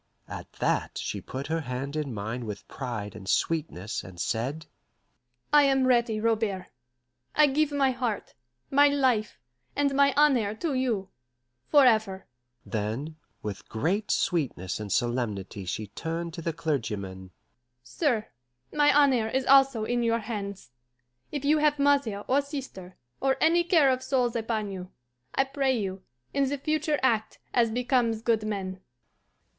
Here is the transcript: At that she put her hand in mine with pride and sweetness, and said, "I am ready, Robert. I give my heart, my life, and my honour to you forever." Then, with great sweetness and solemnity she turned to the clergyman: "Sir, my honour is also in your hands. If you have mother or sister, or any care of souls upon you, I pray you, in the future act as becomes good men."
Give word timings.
At 0.27 0.51
that 0.53 0.97
she 0.97 1.21
put 1.21 1.45
her 1.45 1.59
hand 1.61 1.95
in 1.95 2.11
mine 2.11 2.47
with 2.47 2.67
pride 2.67 3.15
and 3.15 3.29
sweetness, 3.29 4.03
and 4.03 4.19
said, 4.19 4.65
"I 5.53 5.61
am 5.65 5.85
ready, 5.85 6.19
Robert. 6.19 6.69
I 7.35 7.45
give 7.45 7.71
my 7.71 7.91
heart, 7.91 8.33
my 8.71 8.87
life, 8.87 9.37
and 9.75 9.93
my 9.93 10.11
honour 10.15 10.55
to 10.55 10.73
you 10.73 11.09
forever." 11.67 12.25
Then, 12.65 13.17
with 13.43 13.69
great 13.69 14.09
sweetness 14.09 14.79
and 14.79 14.91
solemnity 14.91 15.65
she 15.65 15.85
turned 15.85 16.33
to 16.33 16.41
the 16.41 16.51
clergyman: 16.51 17.29
"Sir, 17.83 18.25
my 18.73 18.91
honour 18.97 19.27
is 19.27 19.45
also 19.45 19.83
in 19.85 20.01
your 20.01 20.17
hands. 20.21 20.71
If 21.31 21.45
you 21.45 21.59
have 21.59 21.77
mother 21.77 22.21
or 22.27 22.41
sister, 22.41 22.97
or 23.19 23.37
any 23.39 23.63
care 23.63 23.91
of 23.91 24.01
souls 24.01 24.35
upon 24.35 24.71
you, 24.71 24.89
I 25.35 25.43
pray 25.43 25.77
you, 25.77 26.01
in 26.33 26.49
the 26.49 26.57
future 26.57 26.99
act 27.03 27.37
as 27.53 27.69
becomes 27.69 28.23
good 28.23 28.41
men." 28.47 28.79